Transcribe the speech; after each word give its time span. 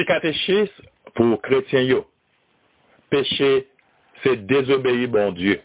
Ti 0.00 0.06
catéchisme 0.06 0.82
pour 1.14 1.42
chrétiens 1.42 1.82
yo. 1.82 2.06
Péché, 3.10 3.68
c'est 4.22 4.46
désobéir 4.46 5.10
bon 5.10 5.30
Dieu. 5.32 5.60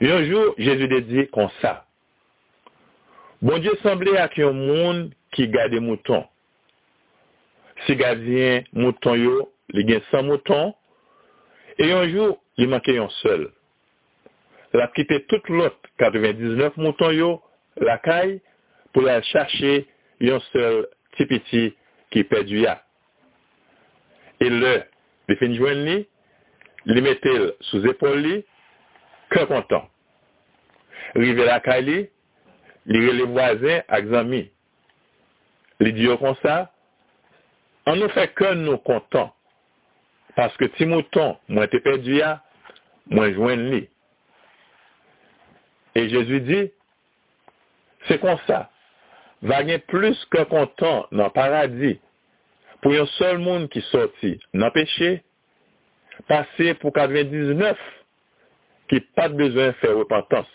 Un 0.00 0.24
jour, 0.24 0.56
Jésus 0.58 0.88
dit 1.02 1.28
comme 1.28 1.48
ça. 1.62 1.86
Bon 3.40 3.58
Dieu 3.58 3.70
semblait 3.84 4.18
à 4.18 4.28
un 4.36 4.50
monde 4.50 5.14
qui 5.30 5.46
garde 5.46 5.74
moutons. 5.74 6.26
Si 7.86 7.94
gardien 7.94 8.64
mouton 8.72 9.14
yo, 9.14 9.52
il 9.74 9.88
y 9.88 9.94
a 9.94 10.00
100 10.10 10.24
moutons, 10.24 10.74
et 11.78 11.92
un 11.92 12.08
jour, 12.08 12.42
il 12.56 12.68
manquait 12.68 12.98
un 12.98 13.08
seul. 13.22 13.52
Il 14.72 14.80
a 14.80 14.88
quitté 14.88 15.24
toute 15.26 15.48
l'autre 15.48 15.78
99 15.98 16.76
moutons 16.78 17.12
yo, 17.12 17.42
la 17.76 17.98
caille, 17.98 18.42
pour 18.92 19.06
aller 19.06 19.22
chercher 19.22 19.86
un 20.20 20.40
seul 20.52 20.88
petit 21.14 21.26
petit 21.26 21.76
qui 22.10 22.24
perdu 22.24 22.60
ya. 22.60 22.82
Et 24.40 24.48
le, 24.48 24.82
il 25.28 25.36
finit 25.36 25.56
joindre 25.56 26.04
il 26.86 27.02
mettait 27.02 27.56
sous 27.60 27.86
épaule 27.86 28.20
lui, 28.20 28.44
que 29.30 29.44
content. 29.44 29.88
Rive 31.14 31.42
la 31.42 31.60
caille, 31.60 32.10
il 32.86 33.00
les 33.00 33.24
voisins 33.24 33.82
avec 33.88 34.12
amis. 34.12 34.50
Il 35.80 35.94
dit 35.94 36.08
comme 36.18 36.36
ça, 36.42 36.72
on 37.86 37.96
ne 37.96 38.08
fait 38.08 38.32
que 38.34 38.54
nous 38.54 38.78
contents. 38.78 39.34
Parce 40.36 40.56
que 40.56 40.64
si 40.76 40.84
moi 40.86 41.68
t'es 41.68 41.80
perdu 41.80 42.20
joindre 43.10 43.62
lui. 43.70 43.88
Et 45.94 46.08
Jésus 46.08 46.40
dit, 46.40 46.70
c'est 48.08 48.20
comme 48.20 48.38
ça. 48.46 48.70
Va 49.44 49.62
gagner 49.62 49.78
plus 49.78 50.16
content 50.30 51.06
dans 51.12 51.24
le 51.24 51.30
paradis 51.30 52.00
pour 52.82 52.92
un 52.92 53.06
seul 53.18 53.38
monde 53.38 53.68
qui 53.68 53.80
sortit 53.82 54.40
dans 54.52 54.66
le 54.66 54.72
péché, 54.72 55.22
passer 56.26 56.74
pour 56.74 56.92
99 56.92 57.78
qui 58.88 59.00
pas 59.00 59.28
besoin 59.28 59.68
de 59.68 59.72
faire 59.72 59.96
repentance. 59.96 60.48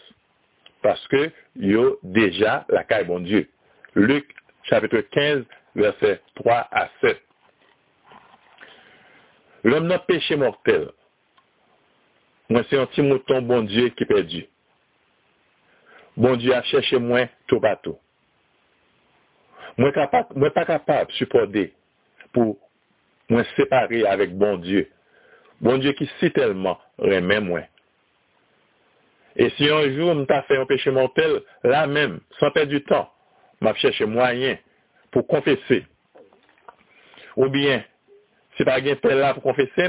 Parce 0.82 1.06
que 1.08 1.32
yo 1.56 2.00
déjà 2.04 2.66
la 2.70 2.84
caille 2.84 3.06
bon 3.06 3.20
Dieu. 3.20 3.50
Luc 3.96 4.26
chapitre 4.64 5.02
15, 5.02 5.44
verset 5.76 6.22
3 6.36 6.68
à 6.72 6.90
7. 7.02 7.22
L'homme 9.64 9.88
n'a 9.88 10.00
péché 10.00 10.36
mortel. 10.36 10.90
Moi, 12.50 12.64
c'est 12.70 12.80
un 12.80 12.86
petit 12.86 13.02
mouton 13.02 13.42
bon 13.42 13.62
Dieu 13.64 13.90
qui 13.90 14.04
est 14.04 14.08
perdu. 14.08 14.46
Bon 16.18 16.36
Dieu 16.36 16.54
a 16.54 16.64
cherché 16.64 16.98
moi 16.98 17.28
tout 17.48 17.60
bateau. 17.60 18.00
Moi, 19.80 19.94
capable, 19.94 20.28
moi 20.36 20.52
pas 20.52 20.66
capable 20.66 21.10
de 21.10 21.16
supporter 21.16 21.74
pour 22.34 22.58
me 23.30 23.44
séparer 23.56 24.06
avec 24.06 24.38
bon 24.38 24.58
Dieu. 24.58 24.90
Bon 25.62 25.78
Dieu 25.78 25.94
qui 25.94 26.10
si 26.20 26.30
tellement 26.32 26.78
remet 26.98 27.40
moi. 27.40 27.62
Et 29.38 29.50
si 29.52 29.70
un 29.70 29.90
jour 29.96 30.14
je 30.16 30.42
fait 30.50 30.58
un 30.58 30.66
péché 30.66 30.92
mortel, 30.92 31.44
là 31.64 31.88
même, 31.88 32.20
sans 32.42 32.52
perdre 32.52 32.72
du 32.72 32.84
temps, 32.84 33.10
m'a 33.62 33.74
cherché 33.76 34.06
moyen 34.06 34.58
pour 35.12 35.26
confesser. 35.26 35.86
Ou 37.38 37.48
bien, 37.48 37.82
si 38.58 38.66
pas 38.66 38.82
quelqu'un 38.82 39.16
là 39.16 39.34
pour 39.34 39.44
confesser, 39.44 39.88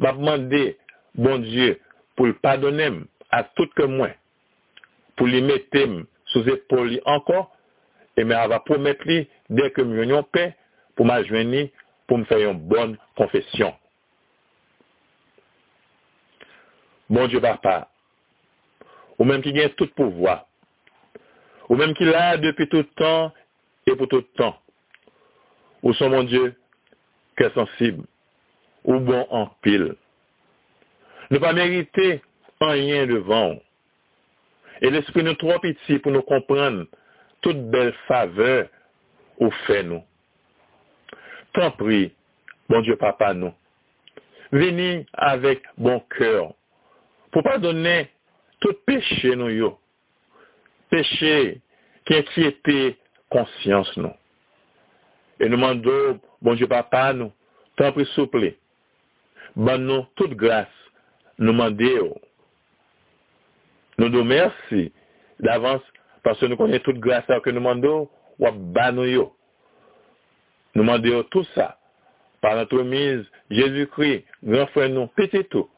m'a 0.00 0.12
demandé 0.14 0.78
bon 1.14 1.38
Dieu 1.38 1.80
pour 2.16 2.26
le 2.26 2.34
pardonner 2.34 2.90
à 3.30 3.44
tout 3.44 3.68
que 3.76 3.84
moi, 3.84 4.08
pour 5.14 5.28
lui 5.28 5.42
mettre 5.42 5.78
sous 6.26 6.48
épaule 6.48 7.00
encore, 7.04 7.56
et 8.16 8.24
mais 8.24 8.34
elle 8.34 8.48
va 8.48 8.60
promettre 8.60 9.06
lui, 9.06 9.28
dès 9.48 9.70
que 9.70 9.80
nous 9.82 10.00
avons 10.00 10.22
paix, 10.22 10.54
pour 10.94 11.06
m'ajoigner, 11.06 11.72
pour 12.06 12.18
me 12.18 12.24
faire 12.24 12.50
une 12.50 12.58
bonne 12.58 12.98
confession. 13.16 13.74
Bon 17.08 17.26
Dieu 17.26 17.40
papa, 17.40 17.88
ou 19.18 19.24
même 19.24 19.42
qui 19.42 19.52
gagne 19.52 19.70
tout 19.70 19.88
pouvoir, 19.88 20.46
ou 21.68 21.76
même 21.76 21.94
qui 21.94 22.04
l'a 22.04 22.36
depuis 22.36 22.68
tout 22.68 22.82
temps 22.82 23.32
et 23.86 23.96
pour 23.96 24.08
tout 24.08 24.22
temps. 24.22 24.58
Ou 25.82 25.92
sont 25.94 26.10
mon 26.10 26.22
Dieu, 26.22 26.54
que 27.36 27.50
sensible, 27.50 28.04
ou 28.84 29.00
bon 29.00 29.26
en 29.30 29.46
pile. 29.62 29.96
Ne 31.30 31.38
pas 31.38 31.52
mériter 31.52 32.22
rien 32.60 33.06
devant. 33.06 33.58
Et 34.80 34.90
l'esprit 34.90 35.22
nous 35.22 35.34
trop 35.34 35.58
petit 35.58 35.98
pour 35.98 36.12
nous 36.12 36.22
comprendre 36.22 36.86
tout 37.44 37.58
bel 37.72 37.92
fave 38.06 38.54
ou 39.40 39.50
fe 39.66 39.82
nou. 39.86 40.02
Tan 41.56 41.74
pri, 41.76 42.06
bon 42.70 42.84
Diyo 42.84 42.96
papa 43.00 43.32
nou, 43.36 43.52
veni 44.54 45.02
avèk 45.28 45.66
bon 45.76 46.00
kèr, 46.14 46.48
pou 47.32 47.44
pa 47.44 47.58
donè 47.60 48.06
tout 48.62 48.78
peche 48.88 49.34
nou 49.36 49.52
yo, 49.52 49.74
peche 50.92 51.36
ki 52.08 52.18
enkyete 52.22 52.78
konsyans 53.32 53.92
nou. 54.00 54.16
E 55.42 55.48
nou 55.50 55.60
mando, 55.60 55.96
bon 56.40 56.56
Diyo 56.56 56.70
papa 56.72 57.10
nou, 57.16 57.34
tan 57.76 57.92
pri 57.96 58.06
souple, 58.14 58.54
ban 59.56 59.82
nou 59.82 60.06
tout 60.16 60.32
grâs 60.38 60.70
nou 61.42 61.56
mande 61.56 61.88
yo. 61.88 62.12
Nou 64.00 64.08
do 64.12 64.24
mersi 64.24 64.88
davans 65.42 65.84
parce 66.22 66.38
que 66.38 66.46
nous 66.46 66.56
connaissons 66.56 66.84
toute 66.84 66.98
grâce 66.98 67.24
que 67.26 67.50
nous 67.50 67.56
demandons, 67.56 68.08
ou 68.38 68.46
nous 68.92 69.04
yo. 69.04 69.34
Nous 70.74 70.82
demandons 70.82 71.22
tout 71.24 71.44
ça 71.54 71.78
par 72.40 72.56
notre 72.56 72.82
mise 72.82 73.24
Jésus-Christ, 73.50 74.24
grand 74.42 74.66
frère 74.68 74.88
nous, 74.88 75.06
petit 75.08 75.44
tout, 75.44 75.68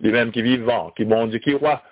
lui-même 0.00 0.32
qui 0.32 0.42
vivant, 0.42 0.92
qui 0.96 1.04
bon 1.04 1.26
Dieu, 1.26 1.38
qui 1.38 1.54
roi, 1.54 1.82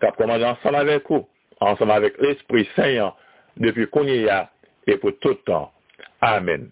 qui 0.00 0.06
a 0.06 0.12
commandé 0.12 0.44
ensemble 0.44 0.76
avec 0.76 1.08
vous, 1.08 1.28
ensemble 1.60 1.92
avec 1.92 2.18
l'Esprit 2.20 2.68
Saint, 2.76 3.14
depuis 3.56 3.88
qu'on 3.88 4.04
y 4.04 4.28
a 4.28 4.50
et 4.86 4.96
pour 4.96 5.12
tout 5.20 5.34
temps. 5.34 5.72
Amen. 6.20 6.70